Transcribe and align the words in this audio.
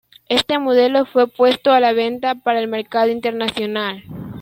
Este 0.29 0.57
modelo 0.57 1.05
fue 1.05 1.27
puesto 1.27 1.71
a 1.73 1.79
la 1.79 1.93
venta 1.93 2.33
para 2.33 2.59
el 2.59 2.67
mercado 2.67 3.11
internacional. 3.11 4.03